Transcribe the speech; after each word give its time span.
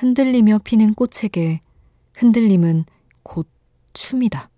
흔들리며 0.00 0.60
피는 0.64 0.94
꽃에게 0.94 1.60
흔들림은 2.14 2.86
곧 3.22 3.46
춤이다. 3.92 4.48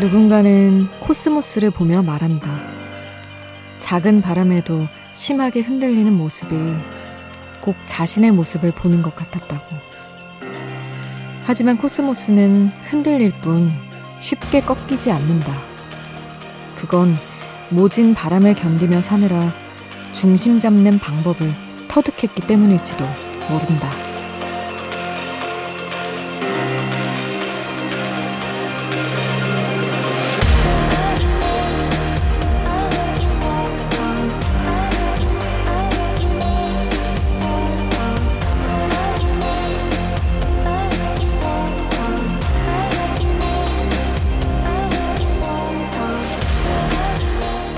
누군가는 0.00 0.88
코스모스를 0.98 1.70
보며 1.70 2.02
말한다. 2.02 2.50
작은 3.78 4.22
바람에도 4.22 4.88
심하게 5.14 5.60
흔들리는 5.60 6.12
모습이 6.12 6.54
꼭 7.60 7.76
자신의 7.86 8.32
모습을 8.32 8.72
보는 8.72 9.00
것 9.00 9.14
같았다고. 9.14 9.76
하지만 11.44 11.78
코스모스는 11.78 12.70
흔들릴 12.84 13.32
뿐 13.40 13.70
쉽게 14.18 14.60
꺾이지 14.60 15.12
않는다. 15.12 15.54
그건 16.76 17.14
모진 17.70 18.12
바람을 18.12 18.54
견디며 18.54 19.02
사느라 19.02 19.52
중심 20.12 20.58
잡는 20.58 20.98
방법을 20.98 21.52
터득했기 21.88 22.42
때문일지도 22.42 23.04
모른다. 23.48 24.03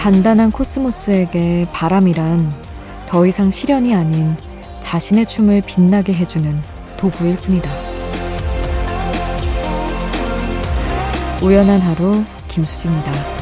단단한 0.07 0.53
코스모스에게 0.53 1.67
바람이란 1.73 2.55
더 3.07 3.27
이상 3.27 3.51
시련이 3.51 3.93
아닌 3.93 4.37
자신의 4.79 5.27
춤을 5.27 5.62
빛나게 5.67 6.15
해주는 6.15 6.62
도구일 6.97 7.35
뿐이다. 7.39 7.69
우연한 11.43 11.81
하루 11.81 12.23
김수지입니다. 12.47 13.36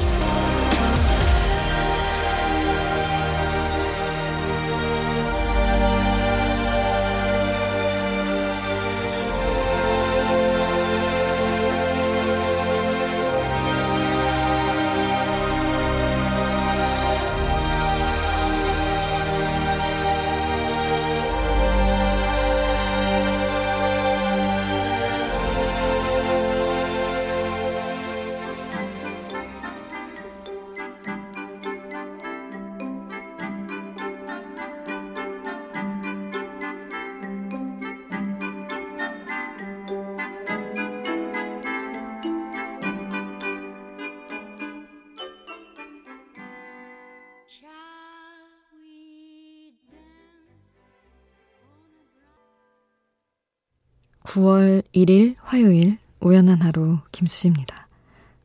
9월 54.25 54.83
1일 54.95 55.37
화요일 55.39 55.99
우연한 56.21 56.63
하루 56.63 56.99
김수지입니다. 57.13 57.87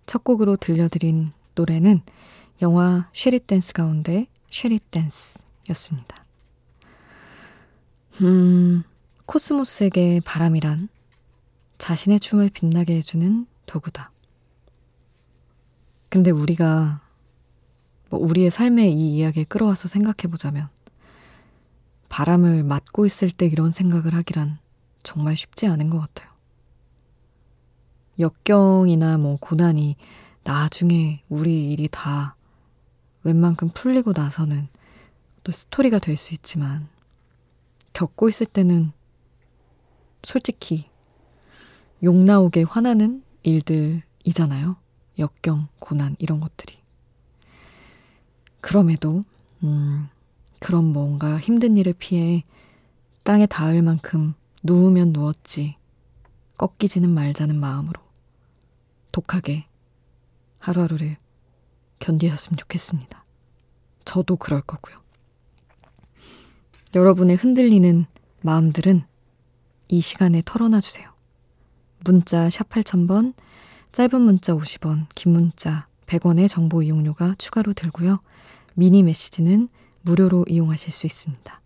첫 0.06 0.24
곡으로 0.24 0.58
들려드린 0.58 1.30
노래는 1.56 2.02
영화 2.62 3.10
쉐리 3.14 3.40
댄스 3.40 3.74
가운데 3.74 4.28
쉐리 4.52 4.80
댄스였습니다. 4.92 6.24
음, 8.22 8.84
코스모스에게 9.26 10.20
바람이란 10.26 10.90
자신의 11.78 12.20
춤을 12.20 12.50
빛나게 12.50 12.98
해주는 12.98 13.48
도구다. 13.66 14.12
근데 16.10 16.30
우리가 16.30 17.02
뭐 18.10 18.20
우리의 18.20 18.52
삶의 18.52 18.92
이 18.92 19.16
이야기에 19.16 19.46
끌어와서 19.46 19.88
생각해보자면 19.88 20.68
바람을 22.10 22.64
맞고 22.64 23.06
있을 23.06 23.32
때 23.32 23.46
이런 23.46 23.72
생각을 23.72 24.14
하기란 24.14 24.58
정말 25.04 25.36
쉽지 25.38 25.68
않은 25.68 25.90
것 25.90 26.00
같아요. 26.00 26.30
역경이나 28.20 29.18
뭐 29.18 29.38
고난이 29.40 29.96
나중에 30.44 31.24
우리 31.30 31.72
일이 31.72 31.88
다 31.90 32.36
웬만큼 33.24 33.70
풀리고 33.70 34.14
나서는 34.16 34.68
또 35.44 35.52
스토리가 35.52 36.00
될 36.00 36.18
수 36.18 36.34
있지만 36.34 36.88
겪고 37.94 38.30
있을 38.30 38.46
때는 38.46 38.92
솔직히 40.24 40.90
욕 42.04 42.16
나오게 42.16 42.64
화나는 42.64 43.24
일들이잖아요. 43.44 44.78
역경, 45.18 45.68
고난 45.80 46.16
이런 46.20 46.40
것들이. 46.40 46.78
그럼에도 48.62 49.24
음, 49.64 50.08
그런 50.60 50.86
뭔가 50.92 51.38
힘든 51.40 51.78
일을 51.78 51.94
피해 51.94 52.44
땅에 53.24 53.46
닿을 53.46 53.82
만큼 53.82 54.34
누우면 54.64 55.14
누웠지 55.14 55.78
꺾이지는 56.58 57.10
말자는 57.10 57.60
마음으로 57.60 58.02
독하게 59.12 59.66
하루하루를 60.60 61.18
견디셨으면 62.00 62.58
좋겠습니다. 62.58 63.24
저도 64.06 64.36
그럴 64.36 64.62
거고요. 64.62 65.02
여러분의 66.96 67.36
흔들리는 67.36 68.06
마음들은 68.42 69.04
이 69.90 70.02
시간에 70.02 70.42
털어놔 70.46 70.82
주세요. 70.82 71.10
문자 72.04 72.50
샵 72.50 72.70
8000번, 72.70 73.34
짧은 73.92 74.22
문자 74.22 74.54
50원, 74.54 75.08
긴 75.16 75.34
문자 75.34 75.88
100원의 76.08 76.48
정보 76.50 76.82
이용료가 76.82 77.36
추가로 77.38 77.74
들고요. 77.74 78.20
미니 78.74 79.04
메시지는 79.04 79.68
무료로 80.02 80.46
이용하실 80.48 80.92
수 80.92 81.06
있습니다. 81.06 81.62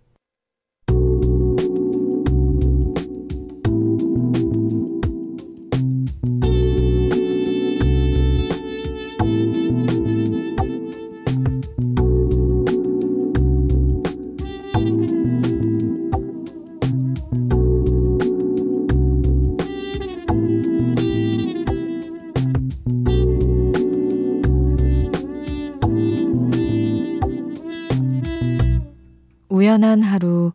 우연한 29.53 30.01
하루 30.01 30.51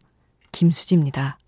김수지입니다. 0.51 1.39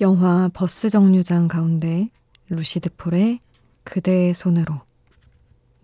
영화 0.00 0.48
버스 0.52 0.90
정류장 0.90 1.46
가운데 1.46 2.08
루시드 2.48 2.90
폴의 2.96 3.38
그대의 3.84 4.34
손으로 4.34 4.80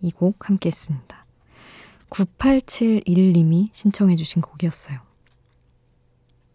이 0.01 0.11
곡 0.11 0.49
함께 0.49 0.67
했습니다. 0.69 1.25
9871님이 2.09 3.69
신청해 3.71 4.15
주신 4.15 4.41
곡이었어요. 4.41 4.99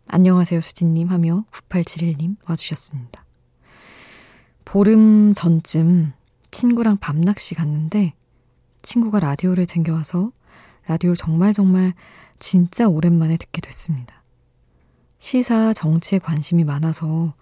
안녕하세요 0.09 0.61
수진님 0.61 1.09
하며 1.09 1.45
9871님 1.51 2.37
와주셨습니다. 2.49 3.25
보름 4.65 5.33
전쯤 5.35 6.13
친구랑 6.51 6.99
밤낚시 6.99 7.55
갔는데 7.55 8.15
친구가 8.83 9.21
라디오를 9.21 9.67
챙겨와서 9.67 10.33
라디오를 10.87 11.17
정말 11.17 11.53
정말 11.53 11.95
진짜 12.39 12.87
오랜만에 12.89 13.37
듣게 13.37 13.61
됐습니다. 13.61 14.23
시사 15.19 15.73
정치에 15.73 16.19
관심이 16.19 16.65
많아서 16.65 17.35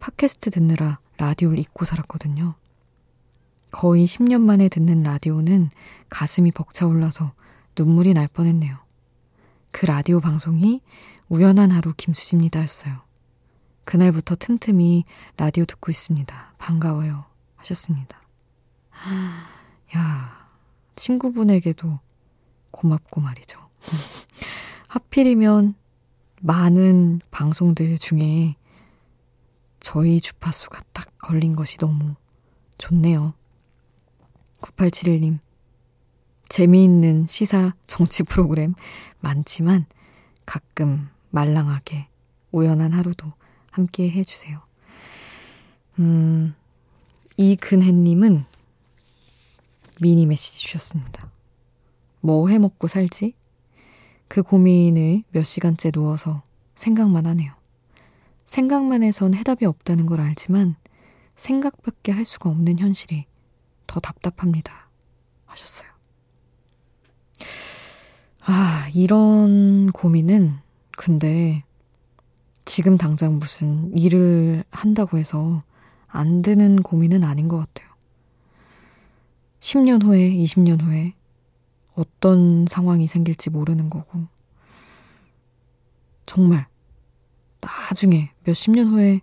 팟캐스트 0.00 0.50
듣느라 0.50 0.98
라디오를 1.18 1.58
잊고 1.58 1.84
살았거든요. 1.84 2.54
거의 3.72 4.04
10년 4.06 4.42
만에 4.42 4.68
듣는 4.68 5.02
라디오는 5.02 5.70
가슴이 6.10 6.52
벅차올라서 6.52 7.32
눈물이 7.76 8.14
날 8.14 8.28
뻔했네요. 8.28 8.78
그 9.70 9.86
라디오 9.86 10.20
방송이 10.20 10.82
우연한 11.28 11.70
하루 11.70 11.94
김수지입니다였어요. 11.96 13.00
그날부터 13.84 14.36
틈틈이 14.36 15.04
라디오 15.38 15.64
듣고 15.64 15.90
있습니다. 15.90 16.54
반가워요. 16.58 17.24
하셨습니다. 17.56 18.20
야, 19.96 20.48
친구분에게도 20.94 21.98
고맙고 22.70 23.20
말이죠. 23.20 23.58
하필이면 24.88 25.74
많은 26.42 27.20
방송들 27.30 27.96
중에 27.98 28.56
저희 29.80 30.20
주파수가 30.20 30.80
딱 30.92 31.08
걸린 31.18 31.56
것이 31.56 31.78
너무 31.78 32.14
좋네요. 32.78 33.34
9871님, 34.62 35.38
재미있는 36.48 37.26
시사 37.26 37.74
정치 37.86 38.22
프로그램 38.22 38.74
많지만 39.20 39.86
가끔 40.46 41.08
말랑하게 41.30 42.06
우연한 42.52 42.92
하루도 42.92 43.32
함께 43.70 44.10
해주세요. 44.10 44.60
음, 45.98 46.54
이근혜님은 47.36 48.44
미니 50.00 50.26
메시지 50.26 50.60
주셨습니다. 50.60 51.30
뭐 52.20 52.48
해 52.48 52.58
먹고 52.58 52.88
살지? 52.88 53.34
그 54.28 54.42
고민을 54.42 55.24
몇 55.30 55.44
시간째 55.44 55.90
누워서 55.90 56.42
생각만 56.74 57.26
하네요. 57.26 57.52
생각만 58.46 59.02
해선 59.02 59.34
해답이 59.34 59.64
없다는 59.64 60.06
걸 60.06 60.20
알지만 60.20 60.76
생각밖에 61.36 62.12
할 62.12 62.24
수가 62.24 62.50
없는 62.50 62.78
현실이 62.78 63.26
더 63.92 64.00
답답합니다. 64.00 64.88
하셨어요. 65.44 65.90
아, 68.46 68.88
이런 68.94 69.92
고민은 69.92 70.54
근데 70.96 71.62
지금 72.64 72.96
당장 72.96 73.38
무슨 73.38 73.94
일을 73.94 74.64
한다고 74.70 75.18
해서 75.18 75.62
안 76.08 76.40
드는 76.40 76.76
고민은 76.76 77.22
아닌 77.22 77.48
것 77.48 77.58
같아요. 77.58 77.92
10년 79.60 80.02
후에, 80.02 80.30
20년 80.30 80.80
후에 80.80 81.12
어떤 81.94 82.64
상황이 82.66 83.06
생길지 83.06 83.50
모르는 83.50 83.90
거고, 83.90 84.26
정말 86.24 86.66
나중에 87.60 88.32
몇십 88.44 88.70
년 88.72 88.88
후에 88.88 89.20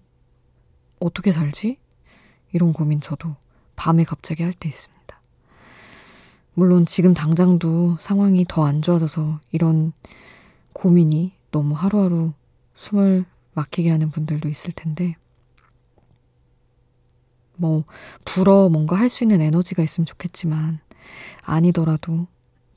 어떻게 1.00 1.32
살지? 1.32 1.80
이런 2.52 2.72
고민 2.72 3.02
저도 3.02 3.36
밤에 3.80 4.04
갑자기 4.04 4.44
할 4.44 4.52
때 4.52 4.68
있습니다. 4.68 5.00
물론 6.54 6.86
지금 6.86 7.14
당장도 7.14 7.96
상황이 8.02 8.44
더 8.46 8.66
안 8.66 8.82
좋아져서 8.82 9.40
이런 9.52 9.94
고민이 10.74 11.32
너무 11.52 11.74
하루하루 11.76 12.34
숨을 12.76 13.24
막히게 13.54 13.90
하는 13.90 14.12
분들도 14.12 14.50
있을 14.50 14.74
텐데, 14.74 15.16
뭐, 17.56 17.86
불어 18.26 18.68
뭔가 18.68 18.98
할 18.98 19.10
수 19.10 19.24
있는 19.24 19.40
에너지가 19.40 19.82
있으면 19.82 20.06
좋겠지만, 20.06 20.80
아니더라도 21.46 22.28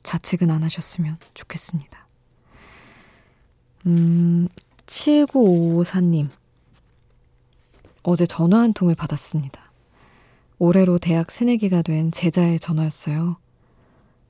자책은 0.03 0.49
안 0.51 0.63
하셨으면 0.63 1.17
좋겠습니다. 1.33 2.07
음, 3.87 4.47
7954님. 4.85 6.29
어제 8.03 8.25
전화 8.25 8.59
한 8.59 8.71
통을 8.73 8.95
받았습니다. 8.95 9.62
올해로 10.63 10.97
대학 10.97 11.29
새내기가 11.29 11.81
된 11.81 12.09
제자의 12.09 12.57
전화였어요. 12.57 13.35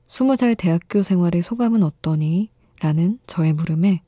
20살 0.08 0.58
대학교 0.58 1.04
생활의 1.04 1.42
소감은 1.42 1.84
어떠니? 1.84 2.48
라는 2.80 3.20
저의 3.28 3.52
물음에 3.52 4.02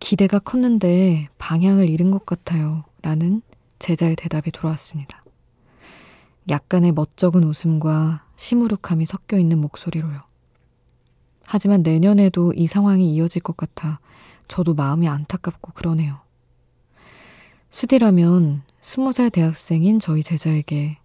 기대가 0.00 0.40
컸는데 0.40 1.28
방향을 1.38 1.88
잃은 1.88 2.10
것 2.10 2.26
같아요. 2.26 2.82
라는 3.02 3.42
제자의 3.78 4.16
대답이 4.16 4.50
돌아왔습니다. 4.50 5.22
약간의 6.48 6.90
멋쩍은 6.90 7.44
웃음과 7.44 8.24
시무룩함이 8.34 9.06
섞여 9.06 9.38
있는 9.38 9.60
목소리로요. 9.60 10.22
하지만 11.44 11.84
내년에도 11.84 12.52
이 12.54 12.66
상황이 12.66 13.14
이어질 13.14 13.40
것 13.42 13.56
같아 13.56 14.00
저도 14.48 14.74
마음이 14.74 15.06
안타깝고 15.06 15.74
그러네요. 15.74 16.22
수디라면 17.70 18.62
스무 18.80 19.12
살 19.12 19.30
대학생인 19.30 20.00
저희 20.00 20.24
제자에게 20.24 20.96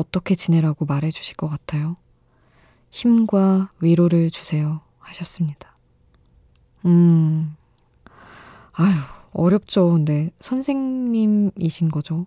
어떻게 0.00 0.34
지내라고 0.34 0.86
말해 0.86 1.10
주실 1.10 1.36
것 1.36 1.48
같아요? 1.48 1.96
힘과 2.90 3.70
위로를 3.80 4.30
주세요. 4.30 4.80
하셨습니다. 4.98 5.76
음, 6.86 7.54
아유, 8.72 8.96
어렵죠. 9.32 9.92
근데 9.92 10.30
선생님이신 10.40 11.90
거죠. 11.90 12.26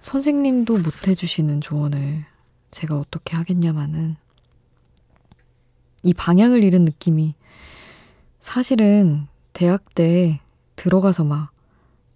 선생님도 0.00 0.78
못 0.78 1.08
해주시는 1.08 1.60
조언을 1.60 2.24
제가 2.70 2.96
어떻게 2.98 3.36
하겠냐마는 3.36 4.16
이 6.02 6.14
방향을 6.14 6.64
잃은 6.64 6.84
느낌이 6.86 7.34
사실은 8.38 9.26
대학 9.52 9.94
때 9.94 10.40
들어가서 10.76 11.24
막, 11.24 11.50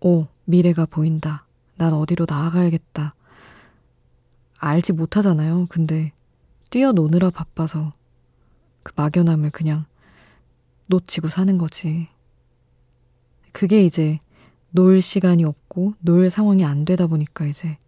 오, 0.00 0.26
미래가 0.46 0.86
보인다. 0.86 1.44
난 1.76 1.92
어디로 1.92 2.24
나아가야겠다. 2.26 3.14
알지 4.58 4.92
못하잖아요. 4.92 5.66
근데 5.68 6.12
뛰어노느라 6.70 7.30
바빠서 7.30 7.92
그 8.82 8.92
막연함을 8.96 9.50
그냥 9.50 9.86
놓치고 10.86 11.28
사는 11.28 11.56
거지. 11.58 12.08
그게 13.52 13.84
이제 13.84 14.18
놀 14.70 15.00
시간이 15.00 15.44
없고 15.44 15.94
놀 16.00 16.30
상황이 16.30 16.64
안 16.64 16.84
되다 16.84 17.06
보니까 17.06 17.46
이제 17.46 17.78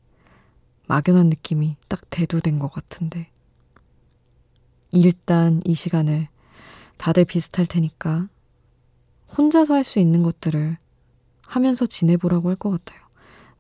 막연한 0.87 1.29
느낌이 1.29 1.77
딱 1.89 2.03
대두된 2.11 2.59
것 2.59 2.69
같은데. 2.73 3.31
일단 4.93 5.61
이 5.65 5.75
시간을 5.75 6.29
다들 6.96 7.25
비슷할 7.25 7.67
테니까 7.67 8.29
혼자서 9.37 9.75
할 9.75 9.85
수 9.85 9.99
있는 9.99 10.23
것들을 10.23 10.79
하면서 11.46 11.87
지내보라고 11.87 12.49
할 12.51 12.56
것 12.56 12.70
같아요. 12.70 13.01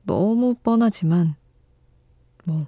너무 0.04 0.54
뻔하지만, 0.54 1.34
뭐, 2.44 2.66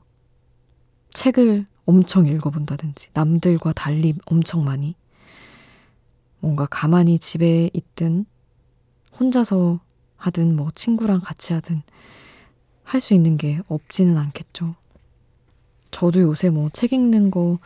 책을 1.19 1.67
엄청 1.85 2.27
읽어본다든지, 2.27 3.09
남들과 3.13 3.73
달리 3.73 4.15
엄청 4.27 4.65
많이, 4.65 4.95
뭔가 6.39 6.67
가만히 6.71 7.19
집에 7.19 7.71
있든, 7.73 8.25
혼자서 9.19 9.81
하든, 10.17 10.55
뭐, 10.55 10.71
친구랑 10.73 11.21
같이 11.21 11.53
하든, 11.55 11.83
할 12.85 13.01
수 13.01 13.15
있는 13.15 13.37
게 13.37 13.61
없지는 13.67 14.17
않겠죠. 14.17 14.77
저도 15.91 16.21
요새 16.21 16.51
뭐, 16.51 16.71
책 16.73 16.93
읽는 16.93 17.33
거, 17.33 17.59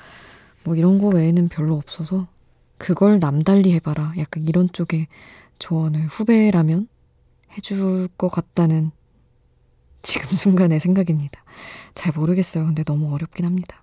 뭐, 0.65 0.75
이런 0.75 0.99
거 0.99 1.09
외에는 1.09 1.51
별로 1.51 1.75
없어서, 1.75 2.27
그걸 2.79 3.19
남달리 3.19 3.75
해봐라. 3.75 4.15
약간 4.17 4.49
이런 4.49 4.73
쪽의 4.73 5.09
조언을 5.59 6.07
후배라면 6.07 6.89
해줄 7.55 8.09
것 8.17 8.31
같다는 8.31 8.93
지금 10.01 10.31
순간의 10.37 10.81
생각입니다. 10.81 11.45
잘 11.95 12.13
모르겠어요. 12.13 12.67
근데 12.67 12.85
너무 12.85 13.13
어렵긴 13.15 13.45
합니다. 13.45 13.83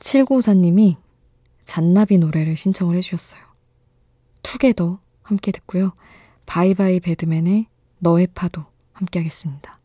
7954님이 0.00 0.96
잔나비 1.64 2.18
노래를 2.18 2.56
신청을 2.56 2.96
해주셨어요. 2.96 3.42
투게더 4.42 5.00
함께 5.22 5.52
듣고요. 5.52 5.92
바이바이 6.46 7.00
배드맨의 7.00 7.66
너의 7.98 8.28
파도 8.34 8.64
함께 8.92 9.18
하겠습니다. 9.18 9.77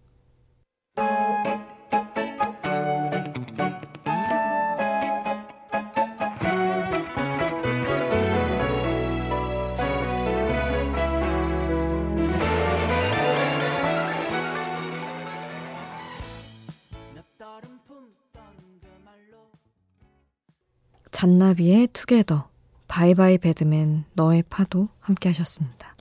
잔나비의 21.23 21.87
투게더, 21.93 22.49
바이바이 22.89 23.37
배드맨, 23.37 24.03
너의 24.11 24.43
파도 24.49 24.89
함께 24.99 25.29
하셨습니다. 25.29 25.95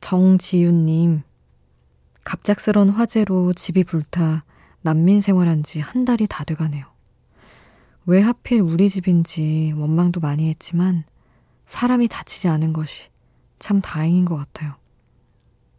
정지윤님, 0.00 1.24
갑작스런 2.22 2.90
화재로 2.90 3.52
집이 3.52 3.82
불타 3.82 4.44
난민 4.82 5.20
생활한 5.20 5.64
지 5.64 5.80
한 5.80 6.04
달이 6.04 6.28
다 6.28 6.44
돼가네요. 6.44 6.86
왜 8.06 8.20
하필 8.20 8.60
우리 8.60 8.88
집인지 8.88 9.74
원망도 9.76 10.20
많이 10.20 10.48
했지만 10.48 11.02
사람이 11.66 12.06
다치지 12.06 12.46
않은 12.46 12.72
것이 12.72 13.08
참 13.58 13.80
다행인 13.80 14.24
것 14.24 14.36
같아요. 14.36 14.76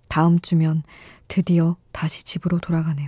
다음 0.10 0.38
주면 0.38 0.84
드디어 1.29 1.77
다시 1.93 2.25
집으로 2.25 2.60
돌아가네요. 2.60 3.08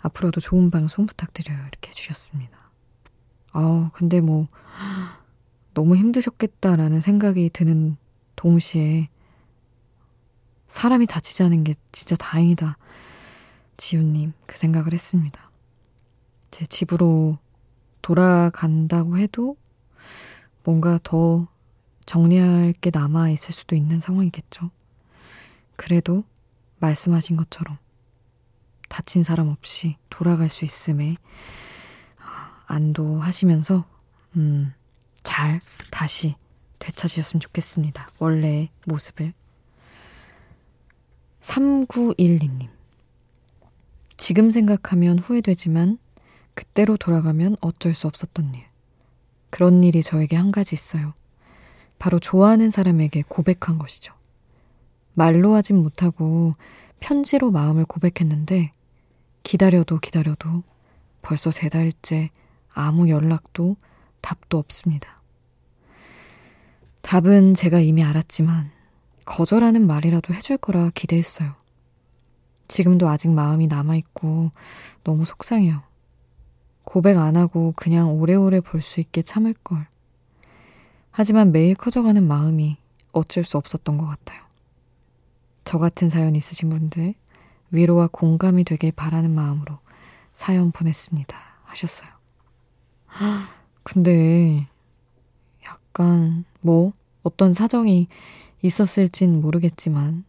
앞으로도 0.00 0.40
좋은 0.40 0.72
방송 0.72 1.06
부탁드려요. 1.06 1.60
이렇게 1.60 1.90
해주셨습니다. 1.90 2.63
아, 3.54 3.90
근데 3.94 4.20
뭐, 4.20 4.48
너무 5.74 5.96
힘드셨겠다라는 5.96 7.00
생각이 7.00 7.50
드는 7.50 7.96
동시에 8.34 9.08
사람이 10.66 11.06
다치지 11.06 11.44
않은 11.44 11.62
게 11.62 11.74
진짜 11.92 12.16
다행이다. 12.16 12.76
지훈님, 13.76 14.32
그 14.46 14.58
생각을 14.58 14.92
했습니다. 14.92 15.50
제 16.50 16.66
집으로 16.66 17.38
돌아간다고 18.02 19.18
해도 19.18 19.56
뭔가 20.64 20.98
더 21.04 21.46
정리할 22.06 22.72
게 22.72 22.90
남아 22.92 23.30
있을 23.30 23.54
수도 23.54 23.76
있는 23.76 24.00
상황이겠죠. 24.00 24.70
그래도 25.76 26.24
말씀하신 26.80 27.36
것처럼 27.36 27.78
다친 28.88 29.22
사람 29.22 29.48
없이 29.48 29.96
돌아갈 30.10 30.48
수 30.48 30.64
있음에 30.64 31.16
안도하시면서 32.66 33.84
음, 34.36 34.72
잘 35.22 35.60
다시 35.90 36.36
되찾으셨으면 36.78 37.40
좋겠습니다. 37.40 38.08
원래의 38.18 38.68
모습을. 38.86 39.32
3912님. 41.40 42.68
지금 44.16 44.50
생각하면 44.50 45.18
후회되지만 45.18 45.98
그때로 46.54 46.96
돌아가면 46.96 47.56
어쩔 47.60 47.94
수 47.94 48.06
없었던 48.06 48.54
일. 48.54 48.64
그런 49.50 49.84
일이 49.84 50.02
저에게 50.02 50.36
한 50.36 50.52
가지 50.52 50.74
있어요. 50.74 51.14
바로 51.98 52.18
좋아하는 52.18 52.70
사람에게 52.70 53.22
고백한 53.28 53.78
것이죠. 53.78 54.14
말로 55.14 55.54
하진 55.54 55.76
못하고 55.76 56.54
편지로 57.00 57.50
마음을 57.50 57.84
고백했는데 57.84 58.72
기다려도 59.42 59.98
기다려도 60.00 60.62
벌써 61.22 61.50
세 61.50 61.68
달째 61.68 62.30
아무 62.74 63.08
연락도 63.08 63.76
답도 64.20 64.58
없습니다. 64.58 65.20
답은 67.02 67.54
제가 67.54 67.80
이미 67.80 68.02
알았지만 68.02 68.70
거절하는 69.24 69.86
말이라도 69.86 70.34
해줄 70.34 70.56
거라 70.58 70.90
기대했어요. 70.94 71.54
지금도 72.68 73.08
아직 73.08 73.30
마음이 73.30 73.66
남아있고 73.66 74.50
너무 75.04 75.24
속상해요. 75.24 75.82
고백 76.84 77.18
안 77.18 77.36
하고 77.36 77.72
그냥 77.76 78.12
오래오래 78.12 78.60
볼 78.60 78.82
수 78.82 79.00
있게 79.00 79.22
참을 79.22 79.54
걸. 79.54 79.86
하지만 81.10 81.52
매일 81.52 81.74
커져가는 81.74 82.26
마음이 82.26 82.76
어쩔 83.12 83.44
수 83.44 83.56
없었던 83.56 83.98
것 83.98 84.06
같아요. 84.06 84.42
저 85.64 85.78
같은 85.78 86.10
사연 86.10 86.34
있으신 86.36 86.68
분들 86.70 87.14
위로와 87.70 88.08
공감이 88.12 88.64
되길 88.64 88.92
바라는 88.92 89.30
마음으로 89.34 89.78
사연 90.32 90.72
보냈습니다. 90.72 91.36
하셨어요. 91.64 92.13
근데 93.82 94.66
약간 95.66 96.44
뭐 96.60 96.92
어떤 97.22 97.52
사정이 97.52 98.08
있었을진 98.62 99.40
모르겠지만 99.40 100.24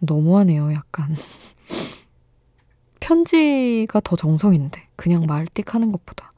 너무하네요, 0.00 0.72
약간. 0.72 1.14
편지가 3.00 4.00
더 4.00 4.16
정성인데 4.16 4.88
그냥 4.96 5.22
말띡 5.26 5.68
하는 5.70 5.92
것보다. 5.92 6.30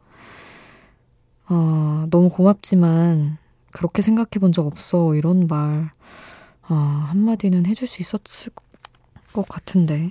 아, 1.46 2.06
너무 2.10 2.28
고맙지만 2.28 3.38
그렇게 3.72 4.02
생각해 4.02 4.30
본 4.40 4.52
적 4.52 4.66
없어. 4.66 5.14
이런 5.14 5.46
말 5.46 5.90
아, 6.62 7.06
한마디는 7.10 7.66
해줄 7.66 7.86
수 7.86 8.02
있었을 8.02 8.52
것 9.32 9.48
같은데. 9.48 10.10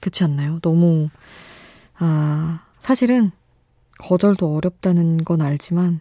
그렇지 0.00 0.24
않나요? 0.24 0.58
너무 0.60 1.08
아, 1.98 2.64
사실은 2.78 3.30
거절도 3.98 4.54
어렵다는 4.54 5.24
건 5.24 5.42
알지만 5.42 6.00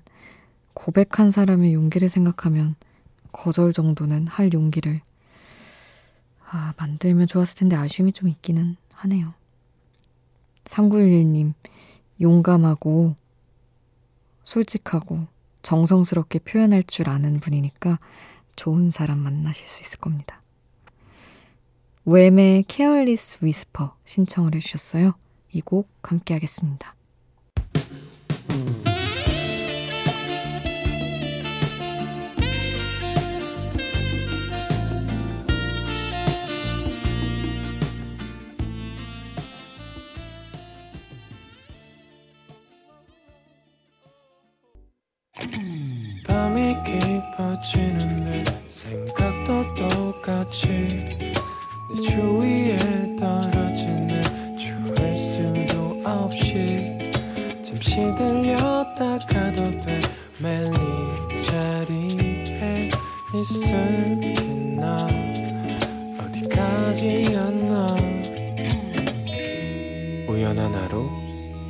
고백한 0.73 1.31
사람의 1.31 1.73
용기를 1.73 2.09
생각하면 2.09 2.75
거절 3.31 3.73
정도는 3.73 4.27
할 4.27 4.53
용기를 4.53 5.01
아, 6.49 6.73
만들면 6.77 7.27
좋았을 7.27 7.57
텐데 7.57 7.75
아쉬움이 7.75 8.13
좀 8.13 8.29
있기는 8.29 8.77
하네요. 8.93 9.33
3911님, 10.65 11.53
용감하고 12.21 13.15
솔직하고 14.43 15.27
정성스럽게 15.61 16.39
표현할 16.39 16.83
줄 16.83 17.09
아는 17.09 17.39
분이니까 17.39 17.99
좋은 18.55 18.91
사람 18.91 19.19
만나실 19.19 19.67
수 19.67 19.81
있을 19.81 19.99
겁니다. 19.99 20.41
Wham의 22.05 22.63
Careless 22.67 23.39
Whisper 23.41 23.95
신청을 24.05 24.55
해주셨어요. 24.55 25.13
이 25.51 25.61
곡 25.61 25.89
함께 26.03 26.33
하겠습니다. 26.35 26.95
깊어지는데 47.37 48.43
생각도 48.69 49.75
똑같이 49.75 50.67
내 50.69 52.01
주위에 52.01 52.77
떨어 53.19 53.66
시 57.97 58.03
들렸다 58.13 59.17
가도 59.27 59.71
돼 59.81 59.99
매일 60.37 60.71
이 61.31 61.43
자리에 61.47 62.89
있을게 63.33 64.35
나 64.79 64.97
어디까지였나 66.19 67.87
우연한 70.29 70.75
하루 70.75 71.09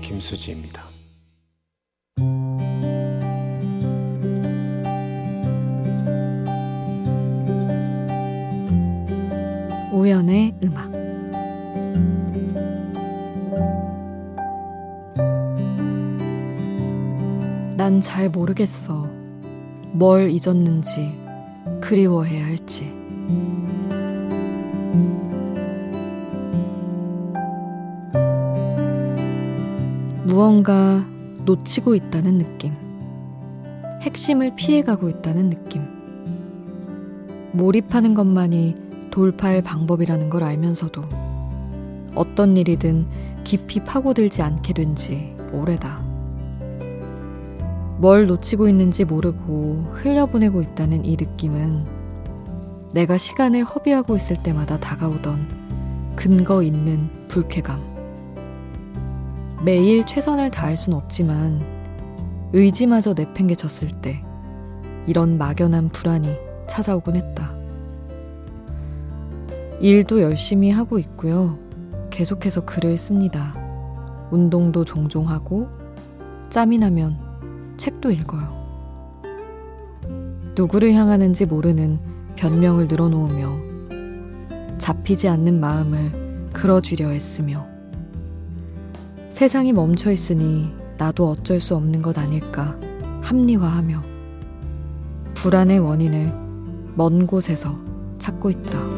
김수지입니다. 0.03 0.86
모르겠어. 18.37 19.09
뭘 19.93 20.29
잊었는지, 20.29 21.19
그리워해야 21.81 22.45
할지. 22.45 22.83
무언가 30.23 31.03
놓치고 31.45 31.95
있다는 31.95 32.37
느낌. 32.37 32.73
핵심을 34.01 34.55
피해가고 34.55 35.09
있다는 35.09 35.49
느낌. 35.49 35.81
몰입하는 37.53 38.13
것만이 38.13 38.75
돌파할 39.09 39.63
방법이라는 39.63 40.29
걸 40.29 40.43
알면서도 40.43 41.01
어떤 42.13 42.55
일이든 42.55 43.07
깊이 43.43 43.83
파고들지 43.83 44.43
않게 44.43 44.73
된 44.73 44.93
지 44.93 45.35
오래다. 45.51 46.06
뭘 47.99 48.27
놓치고 48.27 48.67
있는지 48.67 49.05
모르고 49.05 49.89
흘려보내고 49.91 50.61
있다는 50.61 51.03
이 51.03 51.17
느낌은 51.19 51.85
내가 52.93 53.17
시간을 53.17 53.63
허비하고 53.63 54.15
있을 54.15 54.35
때마다 54.43 54.77
다가오던 54.79 56.15
근거 56.15 56.61
있는 56.61 57.09
불쾌감. 57.27 57.81
매일 59.63 60.05
최선을 60.05 60.51
다할 60.51 60.77
순 60.77 60.93
없지만 60.93 61.59
의지마저 62.53 63.13
내팽개쳤을 63.13 63.89
때 64.01 64.23
이런 65.07 65.39
막연한 65.39 65.89
불안이 65.89 66.29
찾아오곤 66.67 67.15
했다. 67.15 67.55
일도 69.79 70.21
열심히 70.21 70.69
하고 70.69 70.99
있고요. 70.99 71.57
계속해서 72.11 72.65
글을 72.65 72.97
씁니다. 72.97 73.55
운동도 74.31 74.85
종종 74.85 75.29
하고, 75.29 75.67
짬이 76.49 76.77
나면 76.77 77.26
책도 77.77 78.11
읽어요. 78.11 78.67
누구를 80.55 80.93
향하는지 80.93 81.45
모르는 81.45 81.99
변명을 82.35 82.87
늘어놓으며 82.87 84.77
잡히지 84.77 85.27
않는 85.29 85.59
마음을 85.59 86.49
그러주려 86.53 87.11
애쓰며 87.13 87.67
세상이 89.29 89.73
멈춰 89.73 90.11
있으니 90.11 90.73
나도 90.97 91.29
어쩔 91.29 91.59
수 91.59 91.75
없는 91.75 92.01
것 92.01 92.17
아닐까 92.17 92.75
합리화하며 93.21 94.03
불안의 95.35 95.79
원인을 95.79 96.33
먼 96.95 97.27
곳에서 97.27 97.75
찾고 98.17 98.49
있다. 98.49 98.96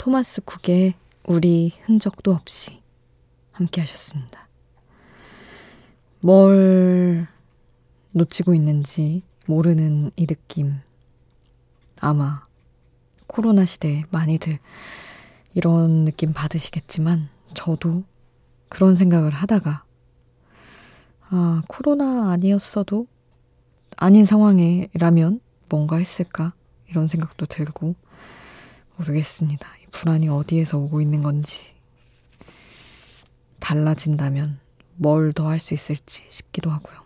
토마스 0.00 0.40
쿡의 0.40 0.94
우리 1.28 1.74
흔적도 1.82 2.32
없이 2.32 2.80
함께 3.52 3.82
하셨습니다. 3.82 4.48
뭘 6.20 7.28
놓치고 8.12 8.54
있는지 8.54 9.20
모르는 9.46 10.10
이 10.16 10.24
느낌. 10.24 10.76
아마 12.00 12.46
코로나 13.26 13.66
시대에 13.66 14.04
많이들 14.08 14.58
이런 15.52 16.06
느낌 16.06 16.32
받으시겠지만 16.32 17.28
저도 17.52 18.02
그런 18.70 18.94
생각을 18.94 19.32
하다가 19.32 19.84
아, 21.28 21.62
코로나 21.68 22.30
아니었어도 22.30 23.06
아닌 23.98 24.24
상황이라면 24.24 25.40
뭔가 25.68 25.96
했을까? 25.96 26.54
이런 26.86 27.06
생각도 27.06 27.44
들고 27.44 27.96
모르겠습니다. 29.00 29.66
이 29.82 29.86
불안이 29.90 30.28
어디에서 30.28 30.78
오고 30.78 31.00
있는 31.00 31.22
건지 31.22 31.72
달라진다면 33.58 34.58
뭘 34.96 35.32
더 35.32 35.46
할 35.46 35.58
수 35.58 35.72
있을지 35.74 36.24
싶기도 36.28 36.70
하고요. 36.70 37.00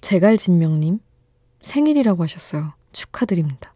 제갈진명님 0.00 1.00
생일이라고 1.60 2.22
하셨어요. 2.22 2.72
축하드립니다. 2.92 3.74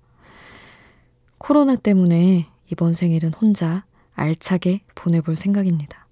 코로나 1.38 1.76
때문에 1.76 2.46
이번 2.72 2.94
생일은 2.94 3.34
혼자 3.34 3.84
알차게 4.14 4.84
보내볼 4.94 5.36
생각입니다. 5.36 6.06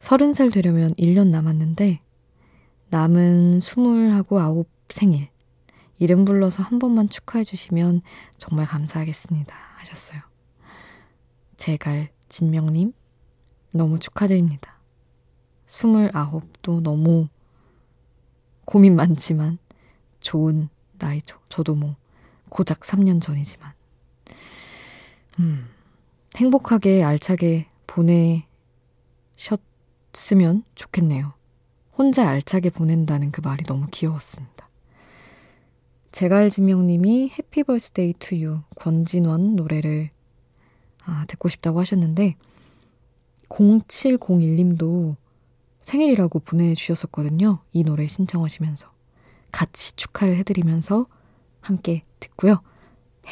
서른 0.00 0.32
살 0.34 0.50
되려면 0.50 0.94
1년 0.94 1.28
남았는데 1.28 2.00
남은 2.88 3.60
스물하고 3.60 4.40
아홉 4.40 4.68
생일 4.88 5.28
이름 5.98 6.24
불러서 6.24 6.62
한 6.62 6.78
번만 6.78 7.08
축하해 7.08 7.44
주시면 7.44 8.02
정말 8.36 8.66
감사하겠습니다. 8.66 9.54
하셨어요. 9.76 10.20
제갈 11.56 12.10
진명님 12.28 12.92
너무 13.74 13.98
축하드립니다. 13.98 14.78
스물아홉도 15.66 16.80
너무 16.80 17.28
고민 18.64 18.96
많지만 18.96 19.58
좋은 20.20 20.68
나이죠. 20.98 21.38
저도 21.48 21.74
뭐 21.74 21.96
고작 22.48 22.80
3년 22.80 23.20
전이지만. 23.20 23.72
음, 25.40 25.68
행복하게 26.36 27.04
알차게 27.04 27.68
보내셨으면 27.86 28.44
좋겠네요. 30.74 31.32
혼자 31.96 32.28
알차게 32.28 32.70
보낸다는 32.70 33.30
그 33.32 33.40
말이 33.40 33.64
너무 33.64 33.86
귀여웠습니다. 33.90 34.57
제갈진명님이 36.18 37.30
해피 37.38 37.62
벌스데이 37.62 38.14
투유 38.18 38.62
권진원 38.74 39.54
노래를 39.54 40.10
아, 41.04 41.24
듣고 41.28 41.48
싶다고 41.48 41.78
하셨는데 41.78 42.34
0701님도 43.48 45.14
생일이라고 45.78 46.40
보내주셨었거든요. 46.40 47.60
이 47.70 47.84
노래 47.84 48.08
신청하시면서 48.08 48.90
같이 49.52 49.92
축하를 49.92 50.34
해드리면서 50.38 51.06
함께 51.60 52.02
듣고요. 52.18 52.62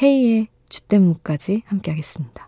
헤이의 0.01 0.47
주댐무까지 0.69 1.63
함께 1.65 1.91
하겠습니다. 1.91 2.47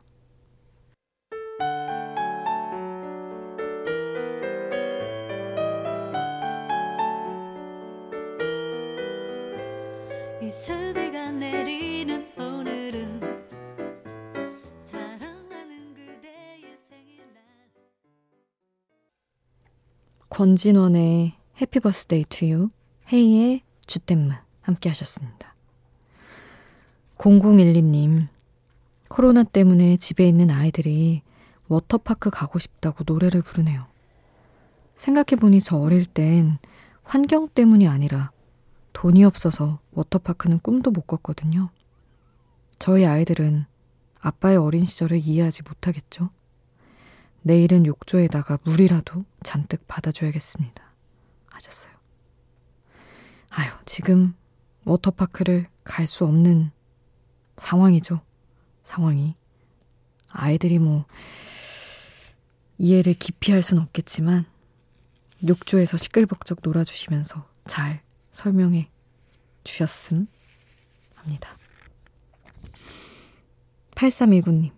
이 10.50 10.52
새비가 10.52 11.30
내리는 11.30 12.28
오늘은 12.36 13.22
사랑하는 14.80 15.94
그대의 15.94 16.76
생일날 16.76 17.44
권진원의 20.28 21.34
Happy 21.62 21.80
birthday 21.80 22.24
to 22.24 22.42
you 22.42 22.70
헤이의 23.14 23.62
Je 23.86 23.98
t'aime 23.98 24.34
함께 24.62 24.90
하셨습니다. 24.90 25.54
0012님 27.20 28.28
코로나 29.08 29.44
때문에 29.44 29.98
집에 29.98 30.28
있는 30.28 30.50
아이들이 30.50 31.22
워터파크 31.68 32.32
가고 32.32 32.58
싶다고 32.58 33.04
노래를 33.06 33.44
부르네요. 33.44 33.86
생각해보니 34.96 35.62
저 35.62 35.78
어릴 35.78 36.08
땐 36.08 36.58
환경 37.04 37.48
때문이 37.50 37.88
아니라 37.88 38.32
돈이 38.94 39.24
없어서 39.24 39.80
워터파크는 39.92 40.60
꿈도 40.60 40.92
못 40.92 41.08
꿨거든요. 41.08 41.70
저희 42.80 43.06
아이들은 43.06 43.66
아빠의 44.22 44.58
어린 44.58 44.86
시절을 44.86 45.18
이해하지 45.18 45.64
못하겠죠. 45.64 46.30
내일은 47.42 47.86
욕조에다가 47.86 48.60
물이라도 48.64 49.24
잔뜩 49.44 49.88
받아줘야겠습니다. 49.88 50.84
하셨어요. 51.52 51.92
아유, 53.50 53.72
지금 53.86 54.34
워터파크를 54.86 55.68
갈 55.84 56.06
수 56.08 56.26
없는 56.26 56.72
상황이죠. 57.58 58.22
상황이. 58.84 59.36
아이들이 60.32 60.80
뭐, 60.80 61.06
이해를 62.78 63.14
깊이 63.14 63.52
할 63.52 63.64
순 63.64 63.80
없겠지만, 63.80 64.46
욕조에서 65.48 65.98
시끌벅적 65.98 66.60
놀아주시면서 66.62 67.46
잘 67.66 68.02
설명해 68.40 68.90
주셨음 69.66 70.26
합니다. 71.16 71.58
8329님. 73.92 74.72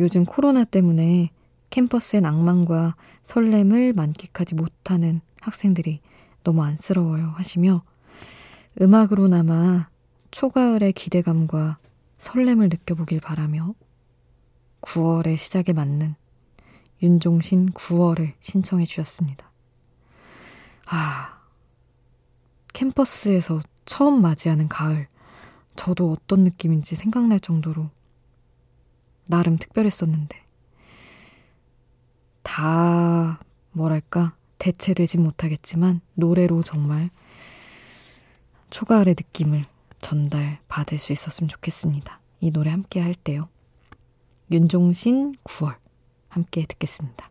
요즘 0.00 0.24
코로나 0.24 0.64
때문에 0.64 1.30
캠퍼스의 1.70 2.22
낭만과 2.22 2.96
설렘을 3.22 3.92
만끽하지 3.92 4.56
못하는 4.56 5.20
학생들이 5.40 6.00
너무 6.42 6.64
안쓰러워요 6.64 7.28
하시며 7.36 7.84
음악으로나마 8.80 9.88
초가을의 10.32 10.94
기대감과 10.94 11.78
설렘을 12.18 12.68
느껴보길 12.70 13.20
바라며 13.20 13.74
9월의 14.80 15.36
시작에 15.36 15.72
맞는 15.72 16.16
윤종신 17.02 17.70
9월을 17.70 18.32
신청해 18.40 18.84
주셨습니다. 18.84 19.50
아, 20.86 21.35
캠퍼스에서 22.76 23.62
처음 23.86 24.20
맞이하는 24.20 24.68
가을. 24.68 25.08
저도 25.76 26.12
어떤 26.12 26.44
느낌인지 26.44 26.94
생각날 26.94 27.40
정도로 27.40 27.88
나름 29.28 29.56
특별했었는데. 29.56 30.44
다, 32.42 33.40
뭐랄까, 33.72 34.36
대체되진 34.58 35.22
못하겠지만, 35.22 36.02
노래로 36.14 36.62
정말 36.62 37.08
초가을의 38.68 39.14
느낌을 39.18 39.64
전달 39.98 40.60
받을 40.68 40.98
수 40.98 41.12
있었으면 41.12 41.48
좋겠습니다. 41.48 42.20
이 42.40 42.50
노래 42.50 42.70
함께 42.70 43.00
할 43.00 43.14
때요. 43.14 43.48
윤종신 44.50 45.36
9월 45.44 45.76
함께 46.28 46.66
듣겠습니다. 46.66 47.30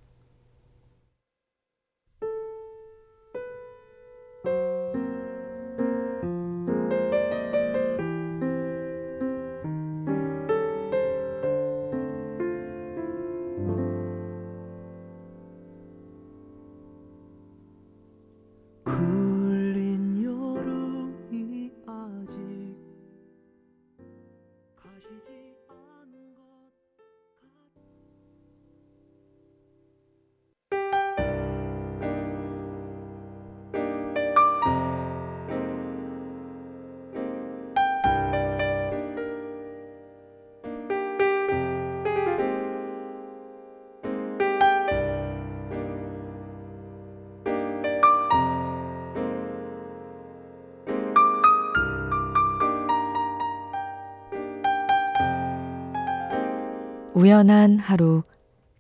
우연한 57.15 57.79
하루 57.79 58.23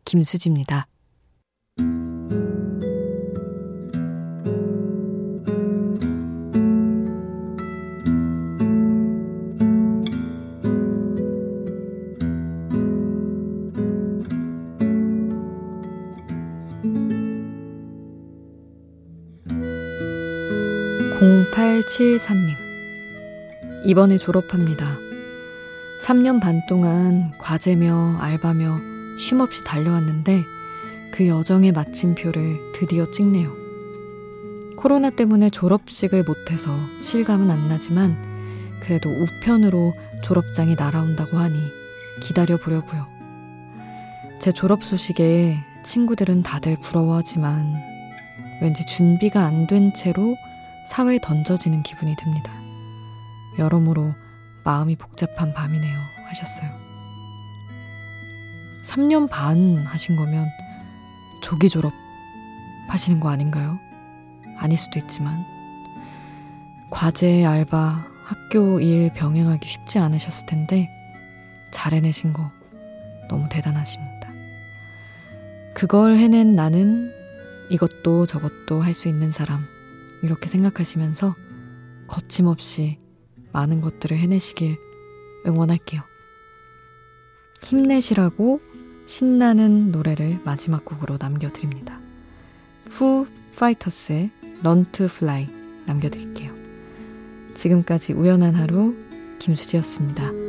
김수지입니다. 0.03 0.87
0873님. 21.55 22.53
이번에 23.85 24.17
졸업합니다. 24.17 25.04
3년 26.05 26.39
반 26.39 26.61
동안 26.67 27.31
과제며 27.39 28.17
알바며 28.19 28.79
쉼없이 29.17 29.63
달려왔는데 29.63 30.43
그 31.11 31.27
여정의 31.27 31.71
마침표를 31.71 32.73
드디어 32.75 33.09
찍네요. 33.09 33.51
코로나 34.77 35.09
때문에 35.09 35.49
졸업식을 35.49 36.23
못해서 36.23 36.77
실감은 37.01 37.49
안 37.49 37.67
나지만 37.67 38.15
그래도 38.81 39.09
우편으로 39.09 39.95
졸업장이 40.23 40.75
날아온다고 40.75 41.37
하니 41.37 41.57
기다려 42.21 42.57
보려고요. 42.57 43.07
제 44.39 44.51
졸업 44.51 44.83
소식에 44.83 45.57
친구들은 45.83 46.43
다들 46.43 46.77
부러워하지만 46.81 47.65
왠지 48.61 48.85
준비가 48.85 49.43
안 49.43 49.65
된 49.65 49.91
채로 49.91 50.35
사회에 50.87 51.17
던져지는 51.23 51.81
기분이 51.81 52.15
듭니다. 52.15 52.53
여러모로 53.57 54.13
마음이 54.65 54.95
복잡한 54.95 55.53
밤이네요. 55.53 55.97
하셨어요. 56.27 56.69
3년 58.83 59.29
반 59.29 59.77
하신 59.85 60.15
거면 60.15 60.47
조기 61.43 61.69
졸업 61.69 61.93
하시는 62.89 63.19
거 63.19 63.29
아닌가요? 63.29 63.77
아닐 64.57 64.77
수도 64.77 64.99
있지만. 64.99 65.43
과제, 66.91 67.45
알바, 67.45 68.05
학교 68.25 68.79
일 68.79 69.11
병행하기 69.13 69.67
쉽지 69.67 69.99
않으셨을 69.99 70.47
텐데 70.47 70.89
잘 71.71 71.93
해내신 71.93 72.33
거 72.33 72.49
너무 73.29 73.47
대단하십니다. 73.49 74.31
그걸 75.75 76.17
해낸 76.17 76.55
나는 76.55 77.11
이것도 77.69 78.25
저것도 78.25 78.81
할 78.81 78.93
수 78.93 79.07
있는 79.07 79.31
사람. 79.31 79.63
이렇게 80.23 80.47
생각하시면서 80.47 81.35
거침없이 82.07 82.97
많은 83.55 83.79
것들을 83.79 84.17
해내시길 84.17 84.77
응원할게요. 85.47 86.01
힘내시라고 87.61 88.59
신나는 89.07 89.89
노래를 89.89 90.41
마지막 90.43 90.83
곡으로 90.83 91.17
남겨드립니다. 91.19 91.99
후 92.89 93.25
파이터스의 93.57 94.31
Run 94.59 94.85
to 94.91 95.05
Fly 95.05 95.47
남겨드릴게요. 95.85 96.51
지금까지 97.53 98.11
우연한 98.11 98.55
하루 98.55 98.93
김수지였습니다. 99.39 100.44